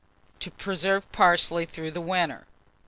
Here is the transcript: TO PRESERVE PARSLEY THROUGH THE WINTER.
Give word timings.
TO 0.39 0.49
PRESERVE 0.49 1.11
PARSLEY 1.11 1.63
THROUGH 1.67 1.91
THE 1.91 2.01
WINTER. 2.01 2.47